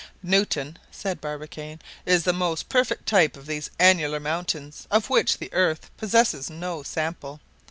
"Newton," 0.23 0.79
said 0.89 1.21
Barbicane, 1.21 1.79
"is 2.07 2.23
the 2.23 2.33
most 2.33 2.69
perfect 2.69 3.05
type 3.05 3.37
of 3.37 3.45
these 3.45 3.69
annular 3.77 4.19
mountains, 4.19 4.87
of 4.89 5.11
which 5.11 5.37
the 5.37 5.53
earth 5.53 5.91
possesses 5.95 6.49
no 6.49 6.81
sample. 6.81 7.39